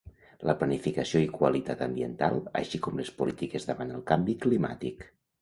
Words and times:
La 0.49 0.53
planificació 0.61 1.21
i 1.25 1.27
qualitat 1.35 1.83
ambiental 1.87 2.39
així 2.63 2.81
com 2.87 2.99
les 3.03 3.13
polítiques 3.21 3.69
davant 3.73 3.95
el 4.01 4.09
canvi 4.15 4.39
climàtic. 4.49 5.09